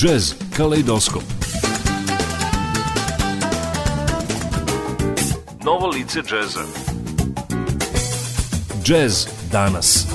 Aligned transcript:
Jazz 0.00 0.34
Kaleidoskop 0.56 1.22
Novo 5.64 5.88
lice 5.88 6.22
džeza 6.22 6.60
Jazz 8.84 9.26
danas. 9.52 10.06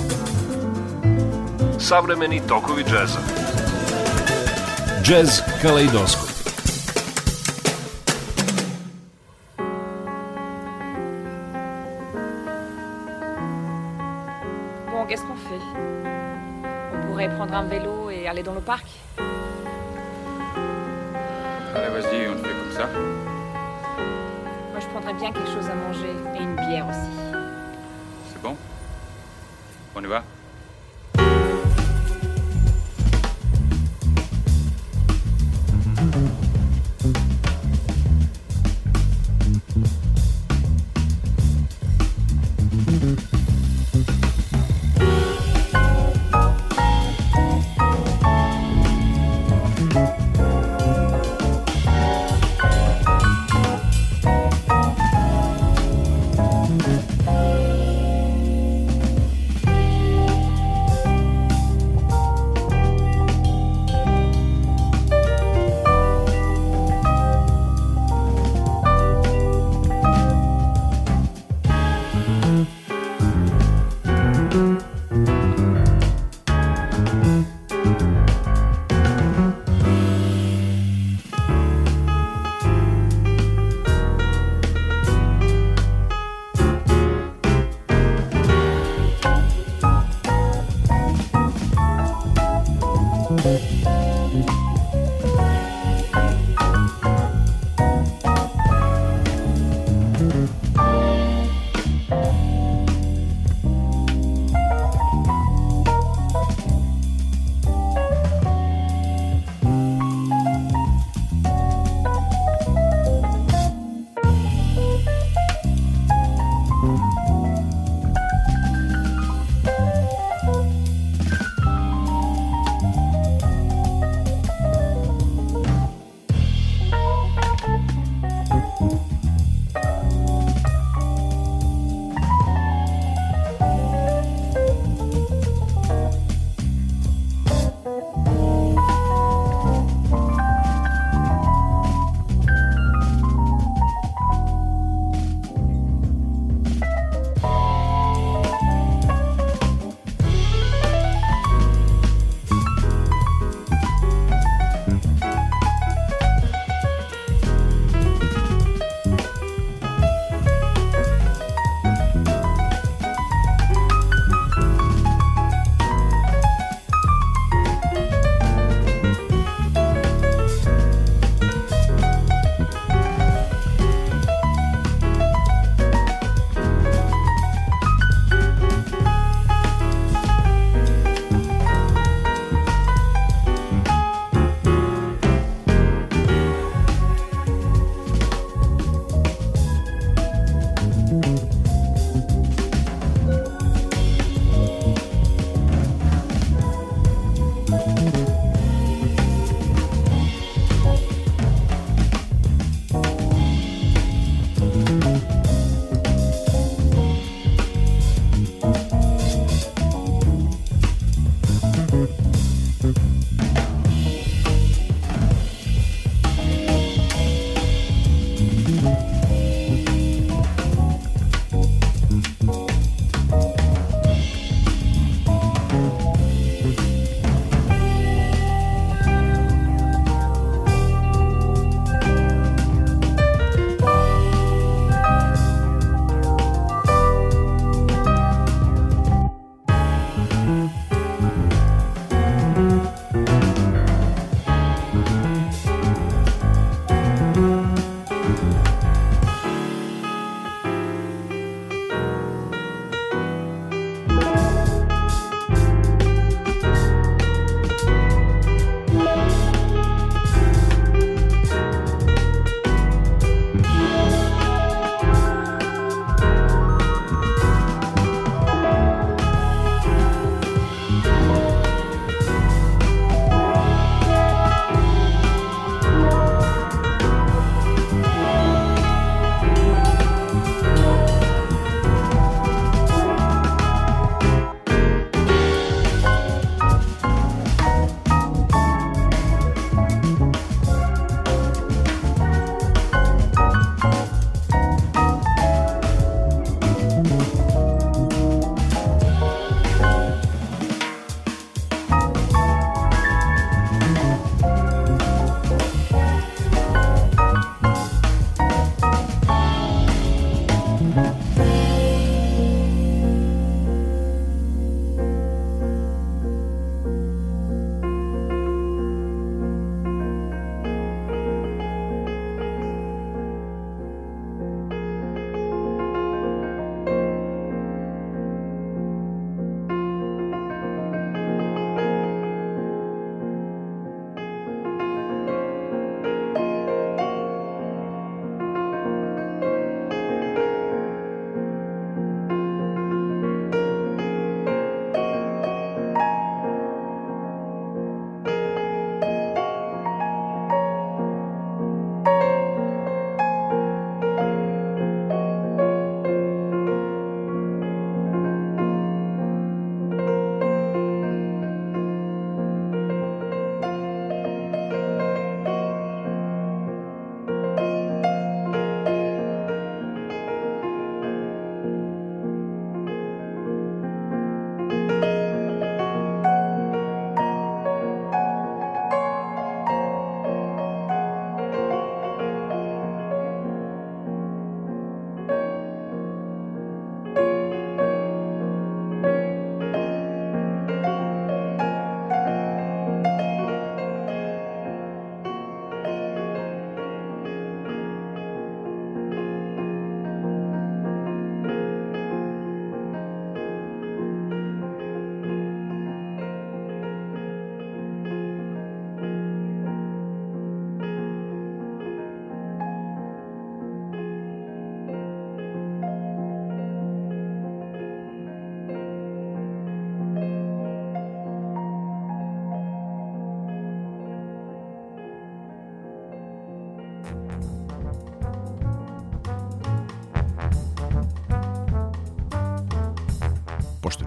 Savremeni 1.79 2.42
tokovi 2.47 2.83
džeza 2.83 3.19
Jazz 5.03 5.42
Kaleidoskop 5.61 6.29
Bon, 14.92 15.06
qu'est-ce 15.07 15.21
qu'on 15.21 15.35
fait? 15.35 15.63
On 16.93 17.07
pourrait 17.07 17.29
prendre 17.35 17.53
un 17.53 17.63
vélo 17.63 18.09
et 18.09 18.27
aller 18.27 18.41
dans 18.41 18.55
le 18.55 18.61
parc? 18.61 18.85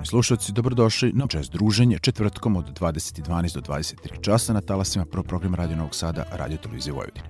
Slušalci, 0.08 0.52
dobrodošli 0.52 1.12
na 1.12 1.26
jazz 1.32 1.50
druženje 1.50 1.99
četvrtkom 1.99 2.56
od 2.56 2.81
20.12 2.81 3.55
do 3.55 3.60
23 3.60 4.20
časa 4.20 4.52
na 4.52 4.60
talasima 4.60 5.05
pro 5.05 5.22
program 5.22 5.55
Radio 5.55 5.76
Novog 5.76 5.94
Sada, 5.94 6.25
Radio 6.32 6.56
Televizije 6.56 6.93
Vojvodine. 6.93 7.28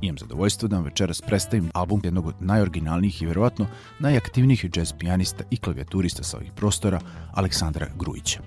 Imam 0.00 0.18
zadovoljstvo 0.18 0.68
da 0.68 0.76
vam 0.76 0.84
večeras 0.84 1.20
predstavim 1.20 1.70
album 1.74 2.00
jednog 2.04 2.26
od 2.26 2.34
najoriginalnijih 2.40 3.22
i 3.22 3.26
verovatno 3.26 3.66
najaktivnijih 3.98 4.66
jazz 4.76 4.92
pijanista 4.98 5.44
i 5.50 5.56
klavijaturista 5.56 6.22
sa 6.22 6.36
ovih 6.36 6.52
prostora, 6.56 7.00
Aleksandra 7.32 7.86
Grujića. 7.98 8.40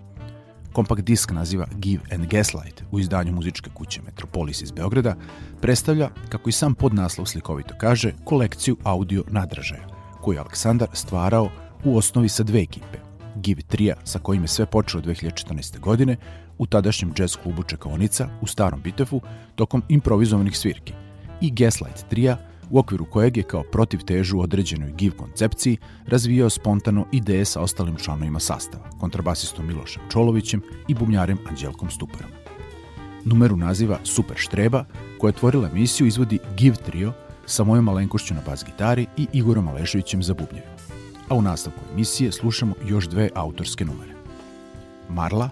Kompakt 0.73 1.01
disk 1.01 1.31
naziva 1.31 1.67
Give 1.75 2.03
and 2.11 2.25
Gaslight 2.25 2.83
u 2.91 2.99
izdanju 2.99 3.33
muzičke 3.33 3.69
kuće 3.73 4.01
Metropolis 4.01 4.61
iz 4.61 4.71
Beograda 4.71 5.15
predstavlja, 5.61 6.09
kako 6.29 6.49
i 6.49 6.53
sam 6.53 6.75
podnaslov 6.75 7.25
slikovito 7.25 7.75
kaže, 7.77 8.13
kolekciju 8.25 8.77
audio 8.83 9.23
nadražaja, 9.27 9.87
koju 10.21 10.35
je 10.35 10.39
Aleksandar 10.39 10.87
stvarao 10.93 11.49
u 11.83 11.97
osnovi 11.97 12.29
sa 12.29 12.43
dve 12.43 12.61
ekipe, 12.61 13.04
Give 13.45 13.61
Trija 13.61 13.95
sa 14.03 14.19
kojim 14.19 14.43
je 14.43 14.47
sve 14.47 14.65
počelo 14.65 15.03
2014. 15.03 15.79
godine 15.79 16.17
u 16.57 16.65
tadašnjem 16.65 17.13
jazz 17.17 17.35
klubu 17.43 17.63
Čekaonica 17.63 18.29
u 18.41 18.47
Starom 18.47 18.81
Bitefu 18.81 19.21
tokom 19.55 19.83
improvizovanih 19.89 20.57
svirki 20.57 20.93
i 21.41 21.51
Gaslight 21.51 22.09
Trija 22.09 22.37
u 22.69 22.79
okviru 22.79 23.05
kojeg 23.05 23.37
je 23.37 23.43
kao 23.43 23.63
protiv 23.63 23.99
težu 23.99 24.39
određenoj 24.39 24.91
Give 24.91 25.17
koncepciji 25.17 25.77
razvijao 26.07 26.49
spontano 26.49 27.05
ideje 27.11 27.45
sa 27.45 27.61
ostalim 27.61 27.95
članovima 27.95 28.39
sastava, 28.39 28.89
kontrabasistom 28.99 29.67
Milošem 29.67 30.03
Čolovićem 30.11 30.61
i 30.87 30.93
bubnjarem 30.93 31.37
Anđelkom 31.49 31.89
Stuparom. 31.89 32.31
Numeru 33.25 33.57
naziva 33.57 33.99
Super 34.03 34.37
Štreba, 34.37 34.85
koja 35.19 35.29
je 35.29 35.33
tvorila 35.33 35.69
emisiju, 35.69 36.07
izvodi 36.07 36.39
Give 36.57 36.75
Trio 36.75 37.13
sa 37.45 37.63
mojom 37.63 37.85
malenkošću 37.85 38.33
na 38.33 38.41
bas 38.45 38.65
gitari 38.65 39.05
i 39.17 39.27
Igorom 39.33 39.67
Aleševićem 39.67 40.23
za 40.23 40.33
bubnjeve 40.33 40.84
a 41.29 41.35
u 41.35 41.41
nastavku 41.41 41.79
emisije 41.93 42.31
slušamo 42.31 42.75
još 42.85 43.07
dve 43.07 43.29
autorske 43.35 43.85
numere. 43.85 44.13
Marla 45.09 45.49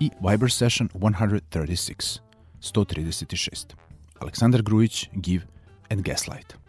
i 0.00 0.10
Viber 0.30 0.50
Session 0.50 0.88
136, 0.94 2.20
136. 2.60 3.74
Aleksandar 4.20 4.62
Grujić, 4.62 5.08
Give 5.12 5.44
and 5.90 6.02
Gaslight. 6.02 6.65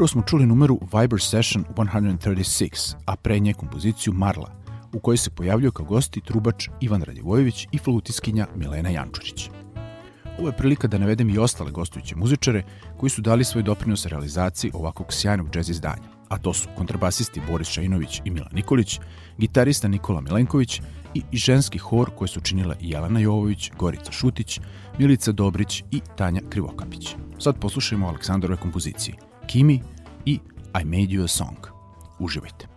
Upravo 0.00 0.08
smo 0.08 0.22
čuli 0.22 0.46
numeru 0.46 0.78
Viber 0.92 1.20
Session 1.20 1.64
136, 1.76 2.94
a 3.06 3.16
pre 3.16 3.38
nje 3.38 3.52
kompoziciju 3.52 4.12
Marla, 4.12 4.50
u 4.92 5.00
kojoj 5.00 5.16
se 5.16 5.30
pojavljaju 5.30 5.72
kao 5.72 5.86
gosti 5.86 6.20
trubač 6.20 6.68
Ivan 6.80 7.02
Radjevojević 7.02 7.66
i 7.72 7.78
flutiskinja 7.78 8.46
Milena 8.56 8.88
Jančurić. 8.88 9.50
Ovo 10.38 10.48
je 10.48 10.56
prilika 10.56 10.88
da 10.88 10.98
navedem 10.98 11.30
i 11.30 11.38
ostale 11.38 11.70
gostujuće 11.70 12.16
muzičare 12.16 12.62
koji 12.96 13.10
su 13.10 13.22
dali 13.22 13.44
svoj 13.44 13.62
doprinos 13.62 14.06
realizaciji 14.06 14.70
ovakvog 14.74 15.12
sjajnog 15.12 15.50
džez 15.50 15.70
izdanja, 15.70 16.08
a 16.28 16.38
to 16.38 16.52
su 16.52 16.68
kontrabasisti 16.76 17.40
Boris 17.50 17.68
Šajinović 17.68 18.20
i 18.24 18.30
Milan 18.30 18.52
Nikolić, 18.52 19.00
gitarista 19.38 19.88
Nikola 19.88 20.20
Milenković 20.20 20.80
i 21.14 21.36
ženski 21.36 21.78
hor 21.78 22.10
koje 22.16 22.28
su 22.28 22.40
činile 22.40 22.76
Jelena 22.80 23.20
Jovović, 23.20 23.70
Gorica 23.78 24.12
Šutić, 24.12 24.60
Milica 24.98 25.32
Dobrić 25.32 25.84
i 25.90 26.00
Tanja 26.16 26.40
Krivokapić. 26.50 27.16
Sad 27.38 27.60
poslušajmo 27.60 28.08
Aleksandrove 28.08 28.56
kompozicije– 28.56 29.16
Kimi 29.50 29.82
i 30.26 30.40
I 30.74 30.84
Made 30.84 31.10
You 31.10 31.24
a 31.24 31.28
Song. 31.28 31.58
Uživajte. 32.20 32.68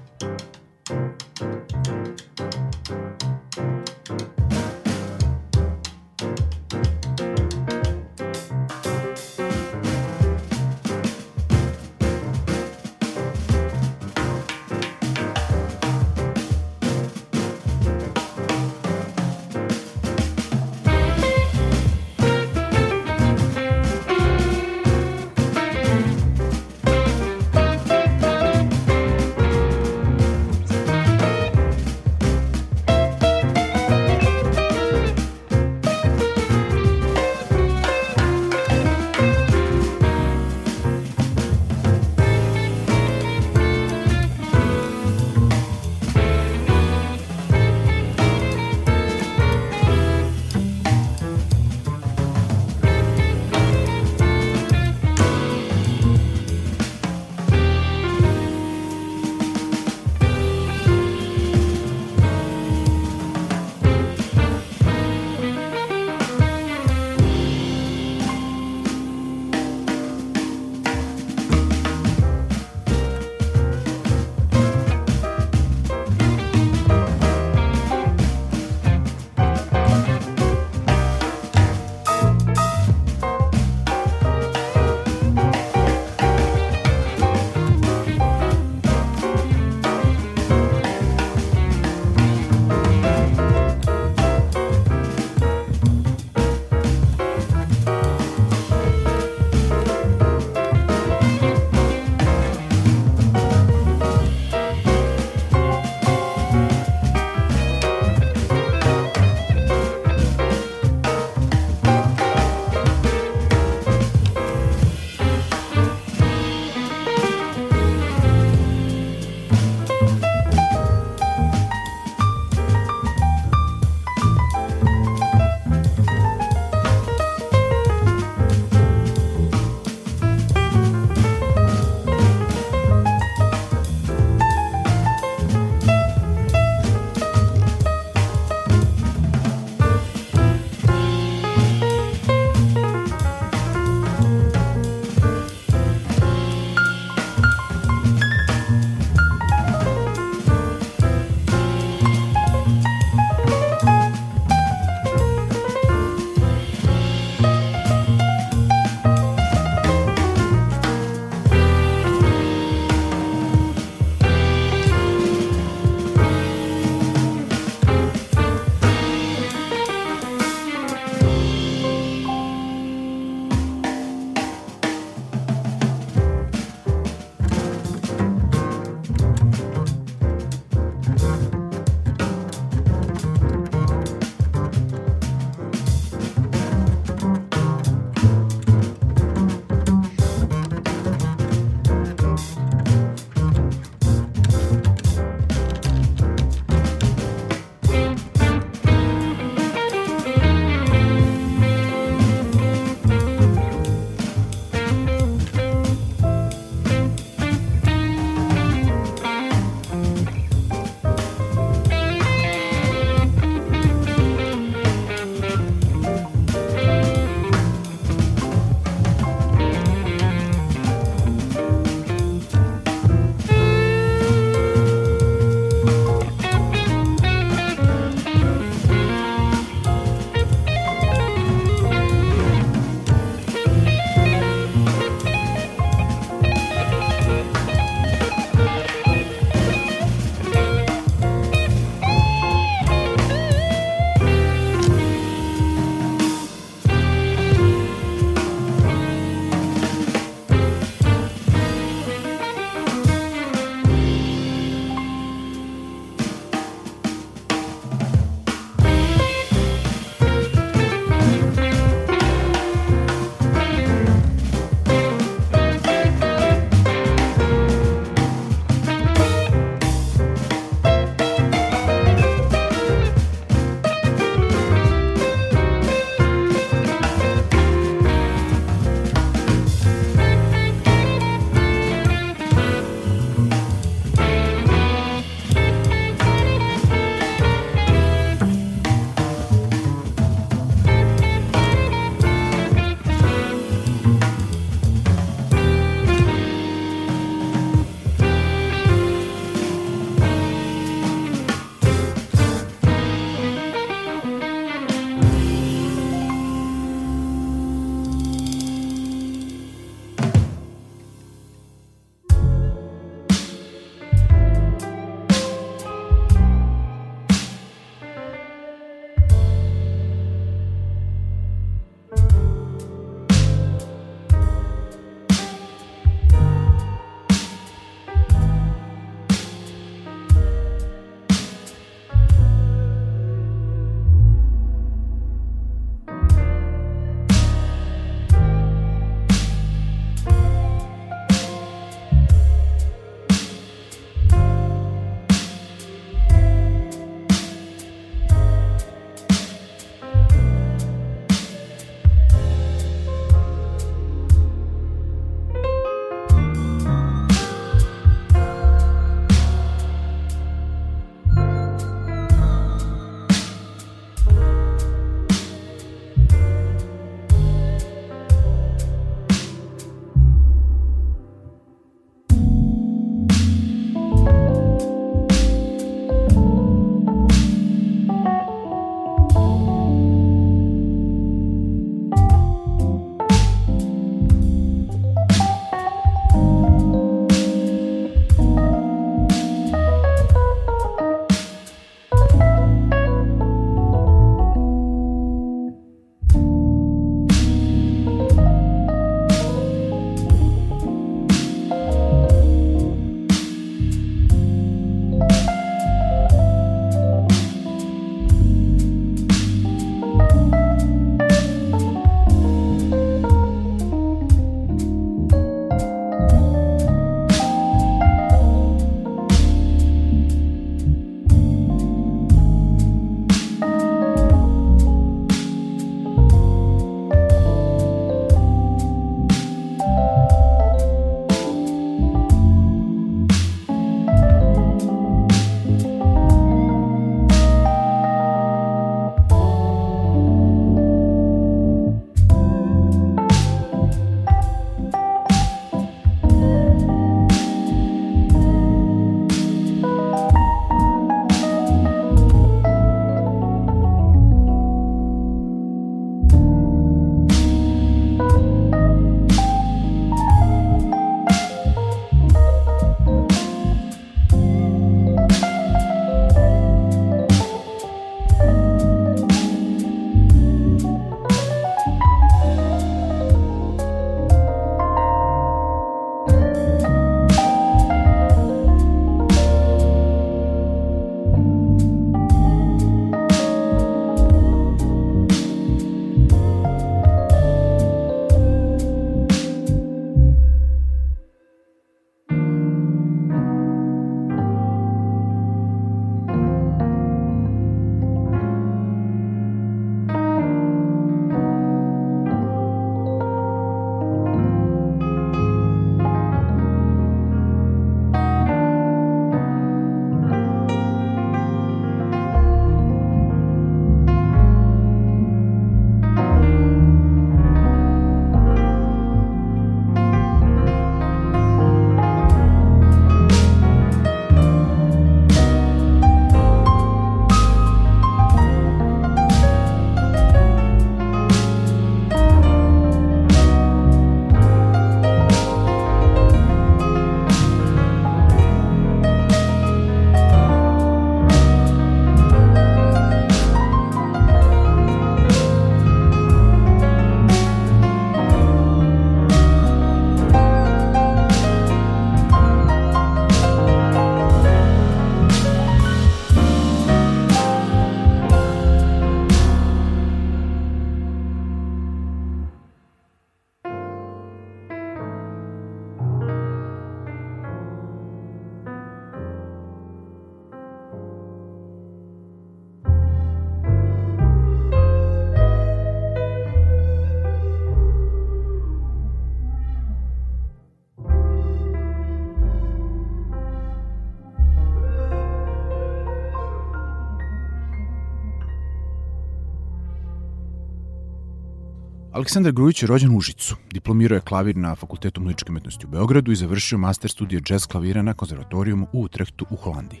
Aleksandar 592.20 592.52
Grujić 592.52 592.82
je 592.82 592.86
rođen 592.86 593.10
u 593.10 593.16
Užicu. 593.16 593.56
Diplomirao 593.72 594.16
je 594.16 594.20
klavir 594.20 594.56
na 594.56 594.74
Fakultetu 594.74 595.20
muzičke 595.20 595.52
umetnosti 595.52 595.86
u 595.86 595.88
Beogradu 595.88 596.32
i 596.32 596.36
završio 596.36 596.78
master 596.78 597.10
studije 597.10 597.40
džez 597.40 597.66
klavira 597.66 598.02
na 598.02 598.14
konzervatorijumu 598.14 598.86
u 598.92 599.02
Utrehtu 599.02 599.46
u 599.50 599.56
Holandiji. 599.56 600.00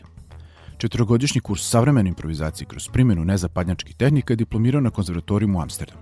Četvrogodišnji 0.78 1.40
kurs 1.40 1.68
savremene 1.68 2.08
improvizacije 2.08 2.66
kroz 2.66 2.88
primjenu 2.88 3.24
nezapadnjačkih 3.24 3.96
tehnika 3.96 4.32
je 4.32 4.36
diplomirao 4.36 4.80
na 4.80 4.90
konzervatorijumu 4.90 5.58
u 5.58 5.62
Amsterdamu. 5.62 6.00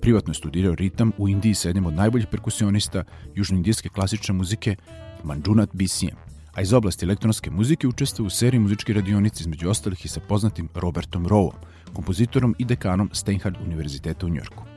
Privatno 0.00 0.30
je 0.30 0.34
studirao 0.34 0.74
ritam 0.74 1.12
u 1.18 1.28
Indiji 1.28 1.54
sa 1.54 1.68
jednim 1.68 1.86
od 1.86 1.94
najboljih 1.94 2.26
perkusionista 2.30 3.04
južnoindijske 3.34 3.88
klasične 3.88 4.34
muzike 4.34 4.76
Manjunat 5.24 5.70
BCM, 5.72 6.16
a 6.54 6.60
iz 6.60 6.72
oblasti 6.72 7.04
elektronske 7.04 7.50
muzike 7.50 7.88
učestvuje 7.88 8.26
u 8.26 8.30
seriji 8.30 8.60
muzičke 8.60 8.92
radionice 8.92 9.40
između 9.40 9.70
ostalih 9.70 10.04
i 10.04 10.08
sa 10.08 10.20
poznatim 10.20 10.68
Robertom 10.74 11.26
Rowom, 11.26 11.54
kompozitorom 11.92 12.54
i 12.58 12.64
dekanom 12.64 13.10
Steinhardt 13.12 13.58
univerziteta 13.66 14.26
u 14.26 14.28
Njorku. 14.28 14.75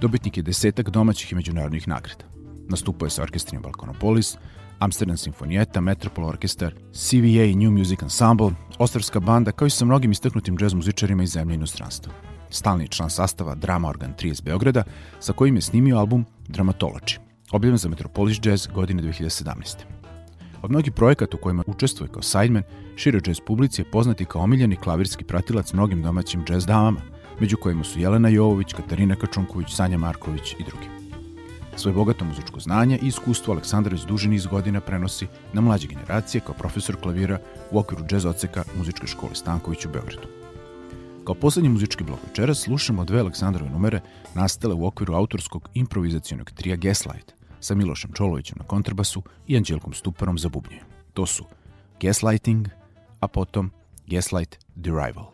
Dobitnik 0.00 0.36
je 0.36 0.42
desetak 0.42 0.90
domaćih 0.90 1.32
i 1.32 1.34
međunarodnih 1.34 1.88
nagrada. 1.88 2.24
Nastupao 2.68 3.06
je 3.06 3.10
sa 3.10 3.22
orkestrima 3.22 3.62
Balkonopolis, 3.62 4.36
Amsterdam 4.78 5.16
Sinfonijeta, 5.16 5.80
Metropol 5.80 6.24
Orkestar, 6.24 6.74
CVA 6.92 7.44
i 7.44 7.54
New 7.54 7.70
Music 7.70 8.02
Ensemble, 8.02 8.50
Ostravska 8.78 9.20
banda, 9.20 9.52
kao 9.52 9.66
i 9.66 9.70
sa 9.70 9.84
mnogim 9.84 10.10
istaknutim 10.10 10.56
džez 10.56 10.74
muzičarima 10.74 11.22
iz 11.22 11.30
zemlje 11.30 11.54
i 11.54 11.56
inostranstva. 11.56 12.12
Stalni 12.50 12.88
član 12.88 13.10
sastava 13.10 13.54
Drama 13.54 13.88
Organ 13.88 14.14
3 14.18 14.30
iz 14.30 14.40
Beograda, 14.40 14.82
sa 15.18 15.32
kojim 15.32 15.56
je 15.56 15.62
snimio 15.62 15.98
album 15.98 16.24
Dramatology, 16.48 17.18
objavljen 17.52 17.78
za 17.78 17.88
Metropolis 17.88 18.38
Jazz 18.44 18.66
godine 18.66 19.02
2017. 19.02 19.54
Od 20.62 20.70
mnogih 20.70 20.92
projekata 20.92 21.36
u 21.36 21.40
kojima 21.40 21.64
učestvuje 21.66 22.08
kao 22.12 22.22
sideman, 22.22 22.62
šire 22.96 23.20
jazz 23.26 23.38
publici 23.46 23.80
je 23.80 23.90
poznati 23.90 24.24
kao 24.24 24.42
omiljeni 24.42 24.76
klavirski 24.76 25.24
pratilac 25.24 25.72
mnogim 25.72 26.02
domaćim 26.02 26.44
jazz 26.48 26.66
damama, 26.66 27.00
među 27.40 27.56
kojima 27.56 27.84
su 27.84 28.00
Jelena 28.00 28.28
Jovović, 28.28 28.72
Katarina 28.72 29.16
Kačunković, 29.16 29.74
Sanja 29.74 29.98
Marković 29.98 30.52
i 30.52 30.64
drugi. 30.64 30.86
Svoje 31.76 31.94
bogato 31.94 32.24
muzičko 32.24 32.60
znanje 32.60 32.98
i 33.02 33.06
iskustvo 33.06 33.52
Aleksandar 33.52 33.92
već 33.92 34.02
duži 34.02 34.28
niz 34.28 34.46
godina 34.46 34.80
prenosi 34.80 35.26
na 35.52 35.60
mlađe 35.60 35.86
generacije 35.86 36.40
kao 36.40 36.54
profesor 36.54 36.96
klavira 36.96 37.38
u 37.70 37.78
okviru 37.78 38.04
džez 38.06 38.24
oceka 38.24 38.64
Muzičke 38.78 39.06
škole 39.06 39.34
Stanković 39.34 39.86
u 39.86 39.88
Beogradu. 39.88 40.28
Kao 41.24 41.34
poslednji 41.34 41.70
muzički 41.70 42.04
blok 42.04 42.18
večera 42.28 42.54
slušamo 42.54 43.04
dve 43.04 43.20
Aleksandrove 43.20 43.70
numere 43.70 44.00
nastale 44.34 44.74
u 44.74 44.86
okviru 44.86 45.14
autorskog 45.14 45.68
improvizacijonog 45.74 46.50
trija 46.50 46.76
Gaslight 46.76 47.34
sa 47.60 47.74
Milošem 47.74 48.12
Čolovićem 48.12 48.56
na 48.58 48.64
kontrabasu 48.64 49.22
i 49.46 49.56
Anđelkom 49.56 49.92
Stuparom 49.92 50.38
za 50.38 50.48
bubnje. 50.48 50.80
To 51.14 51.26
su 51.26 51.44
Gaslighting, 52.00 52.68
a 53.20 53.28
potom 53.28 53.70
Gaslight 54.06 54.58
Derival. 54.74 55.30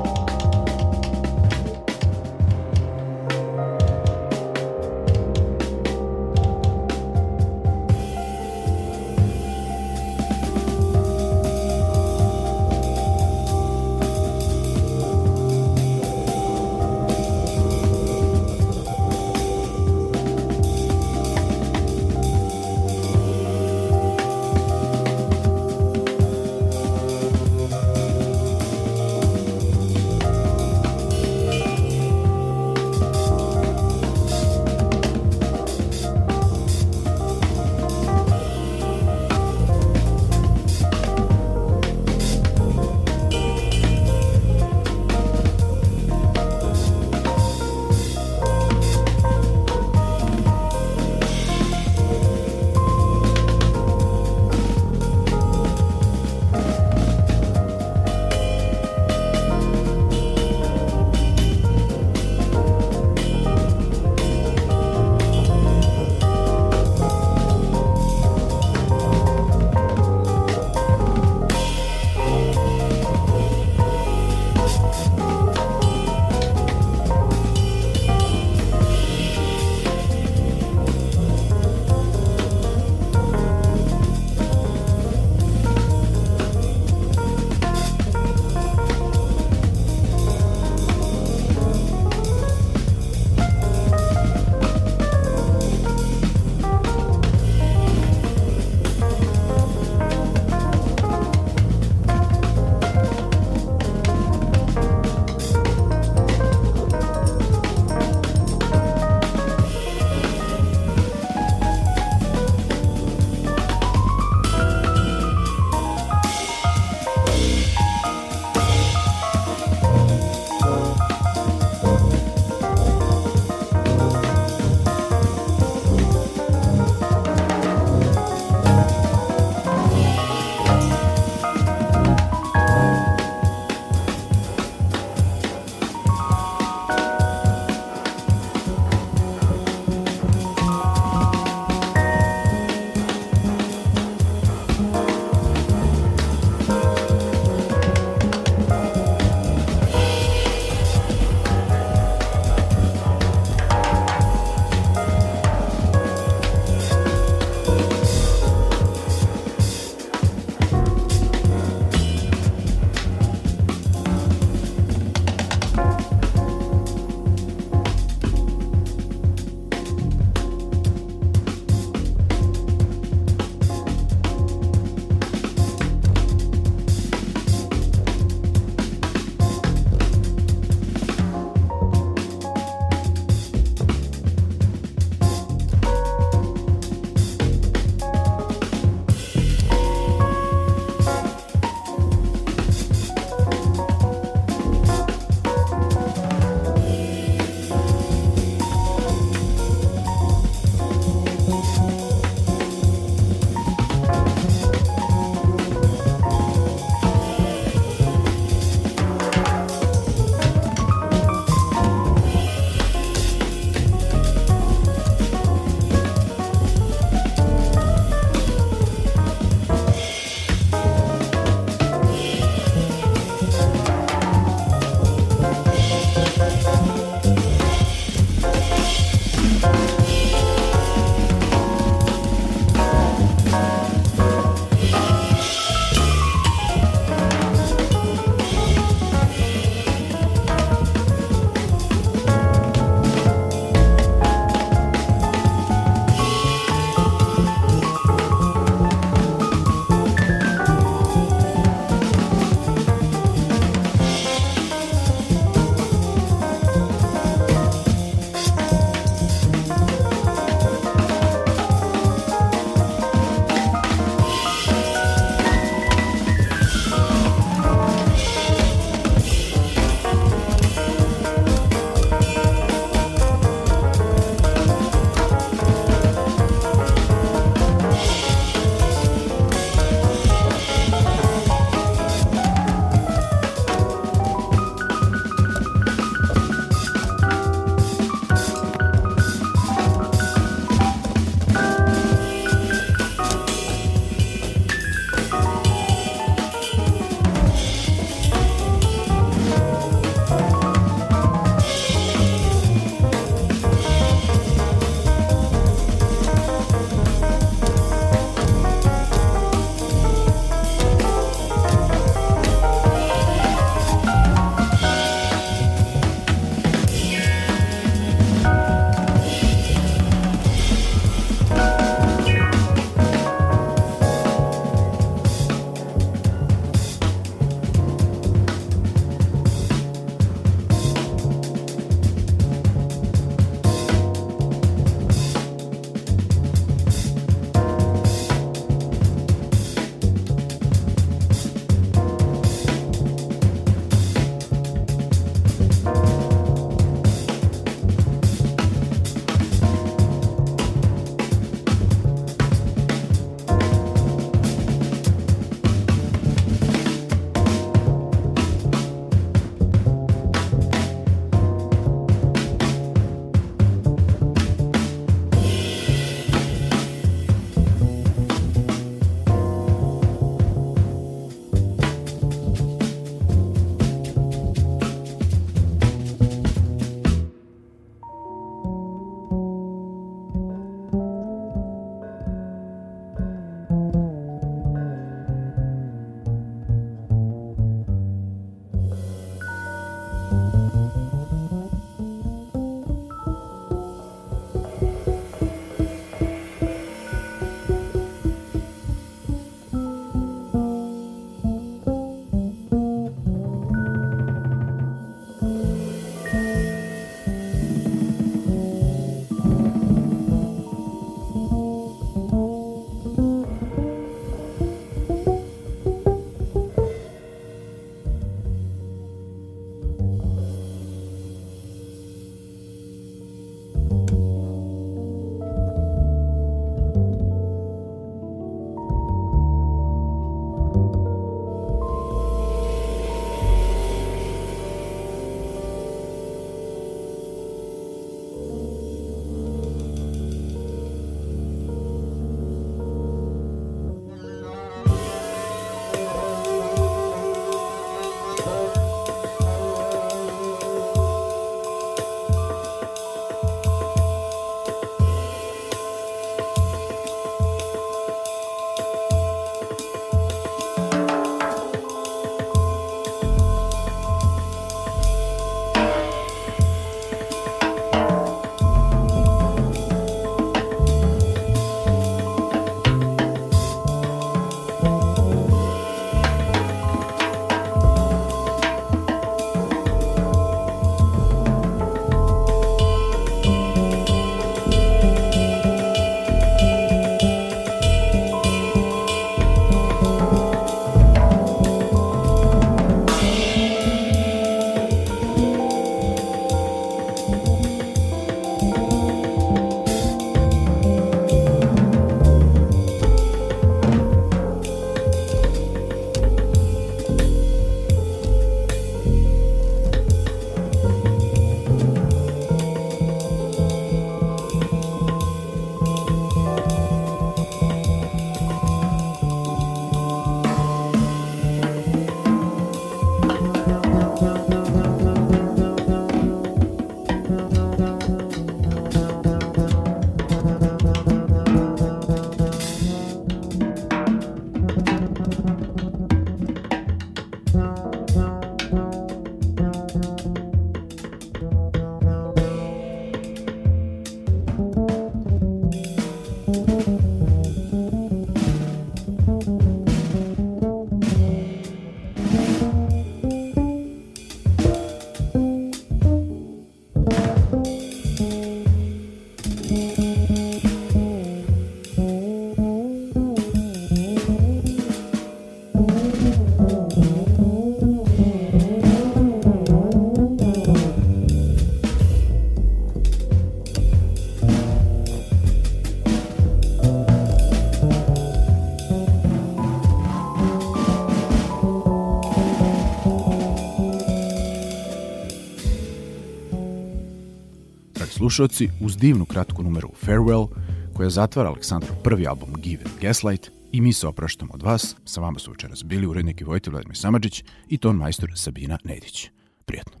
Slušalci, 588.31 588.69
uz 588.81 588.97
divnu 588.97 589.25
kratku 589.25 589.63
numeru 589.63 589.89
Farewell, 590.05 590.47
koja 590.93 591.09
zatvara 591.09 591.49
Aleksandrov 591.49 591.95
prvi 592.03 592.27
album 592.27 592.53
Give 592.57 592.83
and 592.85 593.01
Gaslight, 593.01 593.49
i 593.71 593.81
mi 593.81 593.93
se 593.93 594.07
opraštamo 594.07 594.53
od 594.53 594.63
vas. 594.63 594.95
Sa 595.05 595.21
vama 595.21 595.39
su 595.39 595.51
večeras 595.51 595.83
bili 595.83 596.07
urednik 596.07 596.41
i 596.41 596.43
Vojte 596.43 596.69
Vladimir 596.69 596.97
Samadžić 596.97 597.43
i 597.67 597.77
ton 597.77 597.95
majstor 597.95 598.31
Sabina 598.35 598.77
Nedić. 598.83 599.29
Prijetno. 599.65 600.00